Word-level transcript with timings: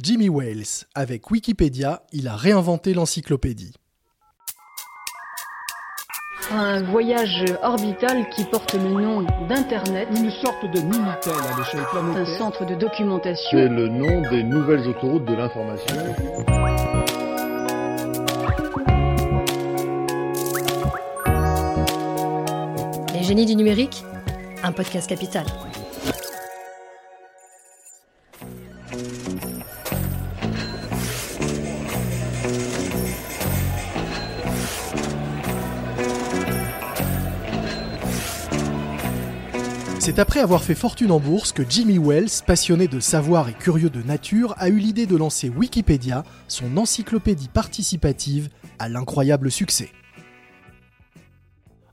Jimmy 0.00 0.28
Wales, 0.28 0.86
avec 0.94 1.28
Wikipédia, 1.28 2.02
il 2.12 2.28
a 2.28 2.36
réinventé 2.36 2.94
l'encyclopédie. 2.94 3.74
Un 6.52 6.84
voyage 6.84 7.44
orbital 7.64 8.28
qui 8.30 8.44
porte 8.44 8.74
le 8.74 8.90
nom 8.90 9.22
d'Internet. 9.48 10.08
Une 10.16 10.30
sorte 10.30 10.62
de 10.72 10.80
Minitel 10.82 11.32
à 11.32 11.58
l'échelle 11.58 11.84
planétaire. 11.90 12.22
Un 12.22 12.38
centre 12.38 12.64
de 12.64 12.76
documentation. 12.76 13.58
C'est 13.58 13.68
le 13.68 13.88
nom 13.88 14.22
des 14.30 14.44
nouvelles 14.44 14.86
autoroutes 14.86 15.24
de 15.24 15.34
l'information. 15.34 15.96
Les 23.14 23.24
génies 23.24 23.46
du 23.46 23.56
numérique, 23.56 24.04
un 24.62 24.70
podcast 24.70 25.08
capital. 25.08 25.44
C'est 40.08 40.20
après 40.20 40.40
avoir 40.40 40.64
fait 40.64 40.74
fortune 40.74 41.10
en 41.10 41.20
bourse 41.20 41.52
que 41.52 41.62
Jimmy 41.68 41.98
Wells, 41.98 42.30
passionné 42.46 42.88
de 42.88 42.98
savoir 42.98 43.50
et 43.50 43.52
curieux 43.52 43.90
de 43.90 44.02
nature, 44.02 44.54
a 44.56 44.70
eu 44.70 44.78
l'idée 44.78 45.04
de 45.04 45.14
lancer 45.14 45.50
Wikipédia, 45.50 46.24
son 46.48 46.78
encyclopédie 46.78 47.50
participative, 47.52 48.48
à 48.78 48.88
l'incroyable 48.88 49.50
succès. 49.50 49.90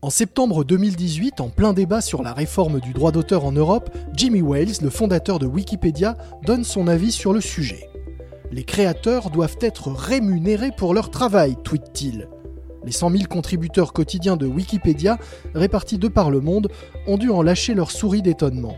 En 0.00 0.08
septembre 0.08 0.64
2018, 0.64 1.42
en 1.42 1.50
plein 1.50 1.74
débat 1.74 2.00
sur 2.00 2.22
la 2.22 2.32
réforme 2.32 2.80
du 2.80 2.94
droit 2.94 3.12
d'auteur 3.12 3.44
en 3.44 3.52
Europe, 3.52 3.94
Jimmy 4.14 4.40
Wales, 4.40 4.80
le 4.80 4.88
fondateur 4.88 5.38
de 5.38 5.44
Wikipédia, 5.44 6.16
donne 6.46 6.64
son 6.64 6.88
avis 6.88 7.12
sur 7.12 7.34
le 7.34 7.42
sujet. 7.42 7.90
Les 8.50 8.64
créateurs 8.64 9.28
doivent 9.28 9.58
être 9.60 9.92
rémunérés 9.92 10.72
pour 10.74 10.94
leur 10.94 11.10
travail, 11.10 11.56
tweet-il. 11.62 12.26
Les 12.84 12.92
100 12.92 13.10
000 13.10 13.22
contributeurs 13.28 13.92
quotidiens 13.92 14.36
de 14.36 14.46
Wikipédia, 14.46 15.18
répartis 15.54 15.98
de 15.98 16.08
par 16.08 16.30
le 16.30 16.40
monde, 16.40 16.68
ont 17.06 17.18
dû 17.18 17.30
en 17.30 17.42
lâcher 17.42 17.74
leur 17.74 17.90
souris 17.90 18.22
d'étonnement. 18.22 18.76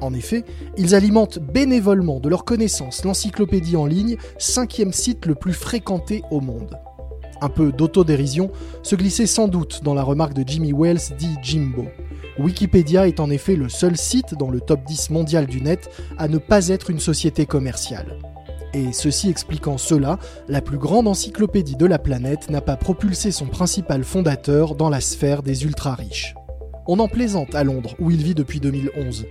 En 0.00 0.14
effet, 0.14 0.44
ils 0.76 0.94
alimentent 0.94 1.38
bénévolement 1.38 2.18
de 2.18 2.28
leur 2.28 2.44
connaissance 2.44 3.04
l'encyclopédie 3.04 3.76
en 3.76 3.86
ligne, 3.86 4.16
cinquième 4.36 4.92
site 4.92 5.26
le 5.26 5.34
plus 5.34 5.52
fréquenté 5.52 6.22
au 6.30 6.40
monde. 6.40 6.76
Un 7.40 7.48
peu 7.48 7.72
d'autodérision 7.72 8.50
se 8.82 8.96
glissait 8.96 9.26
sans 9.26 9.48
doute 9.48 9.82
dans 9.82 9.94
la 9.94 10.02
remarque 10.02 10.34
de 10.34 10.44
Jimmy 10.46 10.72
Wells 10.72 11.16
dit 11.18 11.36
Jimbo. 11.42 11.86
Wikipédia 12.38 13.06
est 13.06 13.20
en 13.20 13.30
effet 13.30 13.56
le 13.56 13.68
seul 13.68 13.96
site 13.96 14.34
dans 14.38 14.50
le 14.50 14.60
top 14.60 14.84
10 14.84 15.10
mondial 15.10 15.46
du 15.46 15.60
net 15.60 15.90
à 16.18 16.28
ne 16.28 16.38
pas 16.38 16.68
être 16.68 16.90
une 16.90 17.00
société 17.00 17.46
commerciale 17.46 18.18
et 18.74 18.92
ceci 18.92 19.28
expliquant 19.28 19.78
cela, 19.78 20.18
la 20.48 20.60
plus 20.60 20.78
grande 20.78 21.08
encyclopédie 21.08 21.76
de 21.76 21.86
la 21.86 21.98
planète 21.98 22.50
n'a 22.50 22.60
pas 22.60 22.76
propulsé 22.76 23.30
son 23.30 23.46
principal 23.46 24.04
fondateur 24.04 24.74
dans 24.74 24.88
la 24.88 25.00
sphère 25.00 25.42
des 25.42 25.64
ultra-riches. 25.64 26.34
On 26.86 26.98
en 26.98 27.08
plaisante 27.08 27.54
à 27.54 27.64
Londres, 27.64 27.94
où 28.00 28.10
il 28.10 28.22
vit 28.22 28.34
depuis 28.34 28.60
2011. 28.60 29.26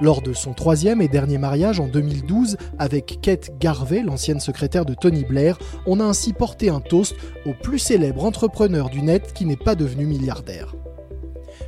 Lors 0.00 0.22
de 0.22 0.32
son 0.32 0.54
troisième 0.54 1.00
et 1.00 1.08
dernier 1.08 1.38
mariage 1.38 1.78
en 1.80 1.86
2012 1.86 2.56
avec 2.78 3.20
Kate 3.22 3.52
Garvey, 3.58 4.02
l'ancienne 4.02 4.40
secrétaire 4.40 4.84
de 4.84 4.94
Tony 4.94 5.24
Blair, 5.24 5.58
on 5.86 6.00
a 6.00 6.04
ainsi 6.04 6.32
porté 6.32 6.68
un 6.68 6.80
toast 6.80 7.14
au 7.46 7.52
plus 7.52 7.78
célèbre 7.78 8.24
entrepreneur 8.24 8.90
du 8.90 9.02
net 9.02 9.32
qui 9.32 9.44
n'est 9.44 9.56
pas 9.56 9.76
devenu 9.76 10.04
milliardaire. 10.04 10.74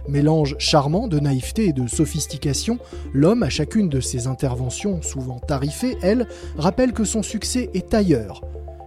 Mélange 0.08 0.56
charmant 0.58 1.08
de 1.08 1.18
naïveté 1.18 1.66
et 1.66 1.72
de 1.72 1.86
sophistication, 1.86 2.78
l'homme, 3.12 3.42
à 3.42 3.48
chacune 3.48 3.88
de 3.88 4.00
ses 4.00 4.26
interventions, 4.26 5.02
souvent 5.02 5.38
tarifées, 5.38 5.96
elle, 6.02 6.28
rappelle 6.56 6.92
que 6.92 7.04
son 7.04 7.22
succès 7.22 7.70
est 7.74 7.92
ailleurs. 7.94 8.42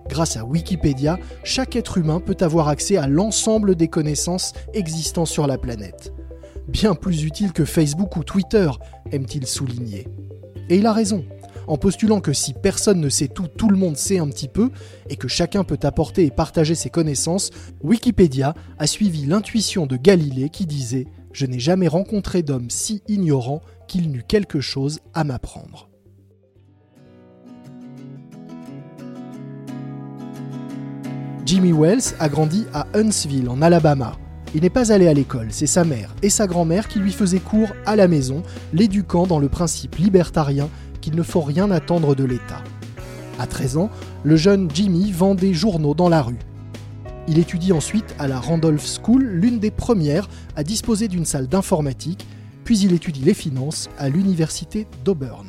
Grâce 0.08 0.38
à 0.38 0.46
Wikipédia, 0.46 1.20
chaque 1.44 1.76
être 1.76 1.98
humain 1.98 2.20
peut 2.20 2.38
avoir 2.40 2.68
accès 2.68 2.98
à 2.98 3.08
l'ensemble 3.08 3.76
des 3.76 3.88
connaissances 3.88 4.54
existant 4.74 5.26
sur 5.26 5.46
la 5.46 5.58
planète. 5.58 6.14
Bien 6.68 6.96
plus 6.96 7.24
utile 7.24 7.52
que 7.52 7.66
Facebook 7.66 8.16
ou 8.16 8.24
Twitter, 8.24 8.70
aime-t-il 9.12 9.46
souligner. 9.46 10.08
Et 10.70 10.78
il 10.78 10.86
a 10.86 10.94
raison 10.94 11.26
en 11.70 11.78
postulant 11.78 12.20
que 12.20 12.34
si 12.34 12.54
personne 12.54 13.00
ne 13.00 13.10
sait 13.10 13.28
tout, 13.28 13.48
tout 13.48 13.70
le 13.70 13.78
monde 13.78 13.96
sait 13.96 14.18
un 14.18 14.28
petit 14.28 14.48
peu, 14.48 14.72
et 15.08 15.16
que 15.16 15.28
chacun 15.28 15.64
peut 15.64 15.80
apporter 15.84 16.26
et 16.26 16.32
partager 16.32 16.74
ses 16.74 16.90
connaissances, 16.90 17.52
Wikipédia 17.84 18.56
a 18.80 18.88
suivi 18.88 19.28
l'intuition 19.28 19.86
de 19.86 19.96
Galilée 19.96 20.50
qui 20.50 20.66
disait⁇ 20.66 21.04
Je 21.32 21.46
n'ai 21.46 21.60
jamais 21.60 21.88
rencontré 21.88 22.42
d'homme 22.42 22.72
si 22.72 23.04
ignorant 23.08 23.62
qu'il 23.88 24.10
n'eût 24.10 24.24
quelque 24.28 24.60
chose 24.60 25.00
à 25.14 25.24
m'apprendre⁇ 25.24 25.86
Jimmy 31.46 31.72
Wells 31.72 32.16
a 32.20 32.30
grandi 32.30 32.66
à 32.74 32.88
Huntsville, 32.96 33.48
en 33.50 33.62
Alabama. 33.62 34.14
Il 34.56 34.62
n'est 34.62 34.70
pas 34.72 34.92
allé 34.92 35.08
à 35.08 35.14
l'école, 35.14 35.48
c'est 35.52 35.68
sa 35.68 35.84
mère 35.84 36.16
et 36.24 36.30
sa 36.30 36.48
grand-mère 36.48 36.88
qui 36.88 36.98
lui 36.98 37.12
faisaient 37.12 37.40
cours 37.40 37.70
à 37.86 37.96
la 37.96 38.08
maison, 38.08 38.42
l'éduquant 38.74 39.28
dans 39.28 39.40
le 39.40 39.50
principe 39.50 39.96
libertarien 39.96 40.70
qu'il 41.10 41.18
ne 41.18 41.24
faut 41.24 41.42
rien 41.42 41.72
attendre 41.72 42.14
de 42.14 42.24
l'État. 42.24 42.64
À 43.40 43.48
13 43.48 43.78
ans, 43.78 43.90
le 44.24 44.36
jeune 44.36 44.70
Jimmy 44.72 45.12
vend 45.12 45.34
des 45.34 45.56
journaux 45.56 45.96
dans 45.96 46.08
la 46.08 46.22
rue. 46.22 46.38
Il 47.28 47.40
étudie 47.40 47.74
ensuite 47.74 48.16
à 48.20 48.28
la 48.28 48.40
Randolph 48.40 48.86
School, 48.86 49.24
l'une 49.24 49.60
des 49.60 49.72
premières 49.72 50.30
à 50.56 50.64
disposer 50.64 51.08
d'une 51.08 51.26
salle 51.26 51.48
d'informatique, 51.48 52.28
puis 52.64 52.78
il 52.80 52.94
étudie 52.94 53.22
les 53.22 53.34
finances 53.34 53.90
à 53.98 54.08
l'université 54.08 54.86
d'Auburn. 55.04 55.48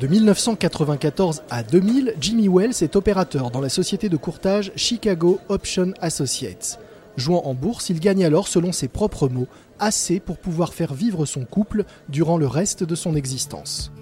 De 0.00 0.06
1994 0.06 1.42
à 1.50 1.64
2000, 1.64 2.14
Jimmy 2.20 2.48
Wells 2.48 2.82
est 2.82 2.94
opérateur 2.94 3.50
dans 3.50 3.60
la 3.60 3.68
société 3.68 4.08
de 4.08 4.16
courtage 4.16 4.70
Chicago 4.76 5.40
Option 5.48 5.94
Associates. 6.00 6.78
Jouant 7.16 7.42
en 7.44 7.54
bourse, 7.54 7.90
il 7.90 7.98
gagne 7.98 8.24
alors, 8.24 8.46
selon 8.46 8.70
ses 8.72 8.88
propres 8.88 9.28
mots, 9.28 9.46
assez 9.78 10.20
pour 10.20 10.38
pouvoir 10.38 10.74
faire 10.74 10.94
vivre 10.94 11.26
son 11.26 11.44
couple 11.44 11.84
durant 12.08 12.38
le 12.38 12.46
reste 12.46 12.84
de 12.84 12.94
son 12.94 13.14
existence. 13.14 13.92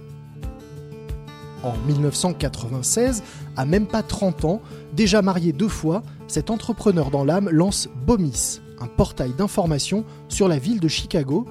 En 1.63 1.77
1996, 1.87 3.23
à 3.57 3.65
même 3.65 3.87
pas 3.87 4.03
30 4.03 4.45
ans, 4.45 4.61
déjà 4.95 5.23
marié 5.23 5.53
deux 5.53 5.69
fois, 5.69 6.03
cet 6.27 6.51
entrepreneur 6.51 7.11
dans 7.11 7.25
l'âme 7.25 7.49
lance 7.51 7.89
Bomis, 8.05 8.61
un 8.81 8.89
portail 8.89 9.33
d'information 9.33 10.05
sur 10.29 10.49
la 10.49 10.59
ville 10.59 10.81
de 10.81 10.89
Chicago 10.89 11.47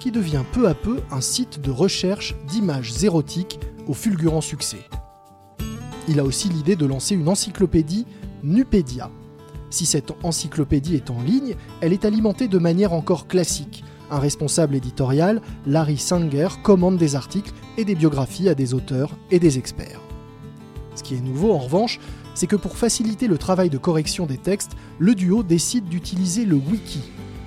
qui 0.00 0.10
devient 0.10 0.42
peu 0.52 0.68
à 0.68 0.74
peu 0.74 1.00
un 1.10 1.22
site 1.22 1.60
de 1.62 1.70
recherche 1.70 2.34
d'images 2.46 3.02
érotiques 3.02 3.58
au 3.86 3.94
fulgurant 3.94 4.42
succès. 4.42 4.80
Il 6.08 6.20
a 6.20 6.24
aussi 6.24 6.50
l'idée 6.50 6.76
de 6.76 6.84
lancer 6.84 7.14
une 7.14 7.28
encyclopédie 7.28 8.06
Nupédia, 8.42 9.10
si 9.74 9.86
cette 9.86 10.12
encyclopédie 10.22 10.94
est 10.94 11.10
en 11.10 11.20
ligne, 11.20 11.56
elle 11.80 11.92
est 11.92 12.04
alimentée 12.04 12.46
de 12.46 12.58
manière 12.58 12.92
encore 12.92 13.26
classique. 13.26 13.84
Un 14.10 14.20
responsable 14.20 14.76
éditorial, 14.76 15.42
Larry 15.66 15.98
Sanger, 15.98 16.48
commande 16.62 16.96
des 16.96 17.16
articles 17.16 17.52
et 17.76 17.84
des 17.84 17.96
biographies 17.96 18.48
à 18.48 18.54
des 18.54 18.72
auteurs 18.72 19.10
et 19.32 19.40
des 19.40 19.58
experts. 19.58 20.00
Ce 20.94 21.02
qui 21.02 21.16
est 21.16 21.20
nouveau 21.20 21.52
en 21.52 21.58
revanche, 21.58 21.98
c'est 22.34 22.46
que 22.46 22.54
pour 22.54 22.76
faciliter 22.76 23.26
le 23.26 23.36
travail 23.36 23.68
de 23.68 23.78
correction 23.78 24.26
des 24.26 24.38
textes, 24.38 24.72
le 25.00 25.16
duo 25.16 25.42
décide 25.42 25.88
d'utiliser 25.88 26.44
le 26.44 26.54
wiki, 26.54 27.00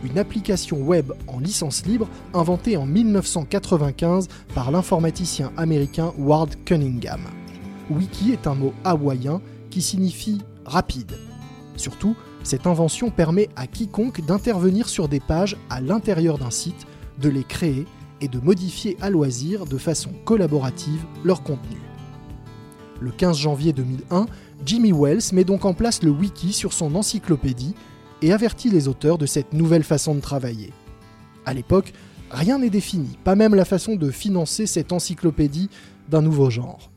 une 0.03 0.17
application 0.17 0.81
web 0.81 1.13
en 1.27 1.39
licence 1.39 1.85
libre 1.85 2.09
inventée 2.33 2.75
en 2.75 2.85
1995 2.85 4.27
par 4.53 4.71
l'informaticien 4.71 5.53
américain 5.55 6.13
Ward 6.17 6.55
Cunningham. 6.65 7.21
Wiki 7.89 8.33
est 8.33 8.47
un 8.47 8.55
mot 8.55 8.73
hawaïen 8.83 9.41
qui 9.69 9.81
signifie 9.81 10.41
rapide. 10.65 11.13
Surtout, 11.77 12.15
cette 12.43 12.67
invention 12.67 13.11
permet 13.11 13.49
à 13.55 13.67
quiconque 13.67 14.25
d'intervenir 14.25 14.89
sur 14.89 15.07
des 15.07 15.19
pages 15.19 15.55
à 15.69 15.79
l'intérieur 15.79 16.37
d'un 16.37 16.51
site, 16.51 16.87
de 17.19 17.29
les 17.29 17.43
créer 17.43 17.85
et 18.19 18.27
de 18.27 18.39
modifier 18.39 18.97
à 18.99 19.09
loisir 19.09 19.65
de 19.65 19.77
façon 19.77 20.11
collaborative 20.25 21.03
leur 21.23 21.43
contenu. 21.43 21.77
Le 22.99 23.11
15 23.11 23.37
janvier 23.37 23.73
2001, 23.73 24.25
Jimmy 24.65 24.91
Wells 24.91 25.33
met 25.33 25.43
donc 25.43 25.65
en 25.65 25.73
place 25.73 26.01
le 26.01 26.09
wiki 26.09 26.51
sur 26.51 26.73
son 26.73 26.95
encyclopédie 26.95 27.75
et 28.23 28.33
avertit 28.33 28.71
les 28.71 28.87
auteurs 28.87 29.19
de 29.19 29.27
cette 29.27 29.53
nouvelle 29.53 29.83
façon 29.83 30.15
de 30.15 30.19
travailler. 30.19 30.73
À 31.45 31.53
l'époque, 31.53 31.93
rien 32.31 32.57
n'est 32.57 32.71
défini, 32.71 33.19
pas 33.23 33.35
même 33.35 33.53
la 33.53 33.65
façon 33.65 33.95
de 33.95 34.09
financer 34.09 34.65
cette 34.65 34.91
encyclopédie 34.91 35.69
d'un 36.09 36.23
nouveau 36.23 36.49
genre. 36.49 36.89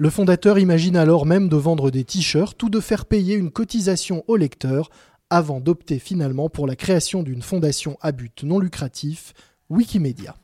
Le 0.00 0.10
fondateur 0.10 0.60
imagine 0.60 0.96
alors 0.96 1.26
même 1.26 1.48
de 1.48 1.56
vendre 1.56 1.90
des 1.90 2.04
t-shirts 2.04 2.62
ou 2.62 2.70
de 2.70 2.78
faire 2.78 3.04
payer 3.04 3.34
une 3.34 3.50
cotisation 3.50 4.22
au 4.28 4.36
lecteur 4.36 4.90
avant 5.28 5.58
d'opter 5.58 5.98
finalement 5.98 6.48
pour 6.48 6.68
la 6.68 6.76
création 6.76 7.24
d'une 7.24 7.42
fondation 7.42 7.98
à 8.00 8.12
but 8.12 8.44
non 8.44 8.60
lucratif, 8.60 9.34
Wikimedia. 9.70 10.36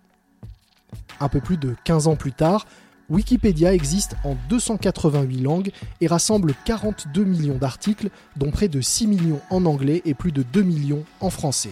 Un 1.20 1.28
peu 1.28 1.40
plus 1.40 1.56
de 1.56 1.76
15 1.84 2.08
ans 2.08 2.16
plus 2.16 2.32
tard, 2.32 2.66
Wikipédia 3.08 3.72
existe 3.72 4.16
en 4.24 4.36
288 4.48 5.40
langues 5.40 5.70
et 6.00 6.08
rassemble 6.08 6.54
42 6.64 7.22
millions 7.22 7.58
d'articles, 7.58 8.08
dont 8.36 8.50
près 8.50 8.66
de 8.66 8.80
6 8.80 9.06
millions 9.06 9.40
en 9.50 9.66
anglais 9.66 10.02
et 10.04 10.14
plus 10.14 10.32
de 10.32 10.42
2 10.42 10.62
millions 10.62 11.04
en 11.20 11.30
français. 11.30 11.70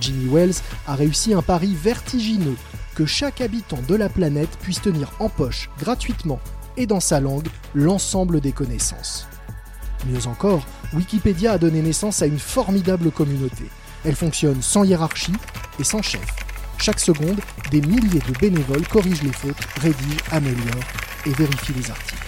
Jimmy 0.00 0.28
Wells 0.34 0.56
a 0.88 0.96
réussi 0.96 1.32
un 1.32 1.42
pari 1.42 1.72
vertigineux 1.74 2.56
que 2.94 3.06
chaque 3.06 3.40
habitant 3.40 3.80
de 3.88 3.94
la 3.94 4.08
planète 4.08 4.56
puisse 4.60 4.80
tenir 4.80 5.12
en 5.18 5.28
poche, 5.28 5.70
gratuitement 5.78 6.40
et 6.76 6.86
dans 6.86 7.00
sa 7.00 7.20
langue, 7.20 7.48
l'ensemble 7.74 8.40
des 8.40 8.52
connaissances. 8.52 9.26
Mieux 10.06 10.26
encore, 10.26 10.66
Wikipédia 10.92 11.52
a 11.52 11.58
donné 11.58 11.82
naissance 11.82 12.22
à 12.22 12.26
une 12.26 12.38
formidable 12.38 13.10
communauté. 13.10 13.64
Elle 14.04 14.16
fonctionne 14.16 14.60
sans 14.60 14.84
hiérarchie 14.84 15.32
et 15.78 15.84
sans 15.84 16.02
chef. 16.02 16.26
Chaque 16.78 17.00
seconde, 17.00 17.40
des 17.70 17.80
milliers 17.80 18.20
de 18.20 18.38
bénévoles 18.38 18.86
corrigent 18.86 19.22
les 19.22 19.32
fautes, 19.32 19.64
rédigent, 19.80 20.22
améliorent 20.30 20.84
et 21.26 21.30
vérifient 21.30 21.72
les 21.74 21.90
articles. 21.90 22.20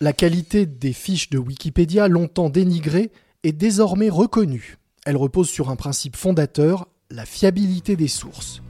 La 0.00 0.12
qualité 0.12 0.66
des 0.66 0.92
fiches 0.92 1.30
de 1.30 1.38
Wikipédia, 1.38 2.08
longtemps 2.08 2.50
dénigrée, 2.50 3.12
est 3.44 3.52
désormais 3.52 4.10
reconnue. 4.10 4.76
Elle 5.06 5.16
repose 5.16 5.48
sur 5.48 5.70
un 5.70 5.76
principe 5.76 6.16
fondateur, 6.16 6.88
la 7.10 7.24
fiabilité 7.24 7.94
des 7.94 8.08
sources. 8.08 8.62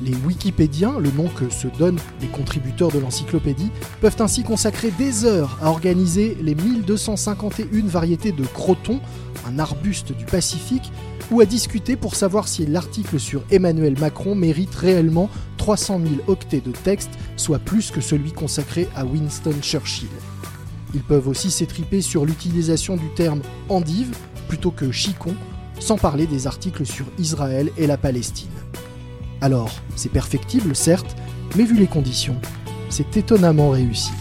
Les 0.00 0.14
Wikipédiens, 0.14 0.98
le 0.98 1.10
nom 1.10 1.28
que 1.28 1.50
se 1.50 1.66
donnent 1.66 1.98
les 2.20 2.28
contributeurs 2.28 2.90
de 2.90 2.98
l'encyclopédie, 2.98 3.70
peuvent 4.00 4.16
ainsi 4.20 4.42
consacrer 4.42 4.90
des 4.92 5.24
heures 5.24 5.58
à 5.60 5.70
organiser 5.70 6.36
les 6.40 6.54
1251 6.54 7.86
variétés 7.86 8.32
de 8.32 8.44
croton, 8.44 9.00
un 9.46 9.58
arbuste 9.58 10.12
du 10.12 10.24
Pacifique, 10.24 10.92
ou 11.30 11.40
à 11.40 11.44
discuter 11.44 11.96
pour 11.96 12.14
savoir 12.14 12.46
si 12.46 12.64
l'article 12.66 13.18
sur 13.18 13.42
Emmanuel 13.50 13.98
Macron 13.98 14.34
mérite 14.34 14.74
réellement 14.74 15.28
300 15.56 16.00
000 16.00 16.14
octets 16.28 16.60
de 16.60 16.72
texte, 16.72 17.10
soit 17.36 17.58
plus 17.58 17.90
que 17.90 18.00
celui 18.00 18.32
consacré 18.32 18.88
à 18.94 19.04
Winston 19.04 19.54
Churchill. 19.62 20.08
Ils 20.94 21.02
peuvent 21.02 21.28
aussi 21.28 21.50
s'étriper 21.50 22.02
sur 22.02 22.24
l'utilisation 22.24 22.96
du 22.96 23.08
terme 23.14 23.42
endive 23.68 24.14
plutôt 24.48 24.70
que 24.70 24.92
chicon, 24.92 25.34
sans 25.82 25.98
parler 25.98 26.26
des 26.26 26.46
articles 26.46 26.86
sur 26.86 27.06
Israël 27.18 27.70
et 27.76 27.86
la 27.86 27.96
Palestine. 27.96 28.48
Alors, 29.40 29.70
c'est 29.96 30.12
perfectible, 30.12 30.76
certes, 30.76 31.16
mais 31.56 31.64
vu 31.64 31.76
les 31.76 31.88
conditions, 31.88 32.36
c'est 32.88 33.16
étonnamment 33.16 33.70
réussi. 33.70 34.12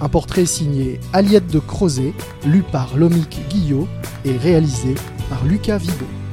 Un 0.00 0.08
portrait 0.08 0.44
signé 0.44 1.00
Aliette 1.14 1.46
de 1.46 1.58
Crozet, 1.58 2.12
lu 2.44 2.62
par 2.62 2.96
Lomique 2.96 3.40
Guillot 3.48 3.88
et 4.24 4.36
réalisé 4.36 4.94
par 5.30 5.44
Lucas 5.46 5.78
Vidot. 5.78 6.23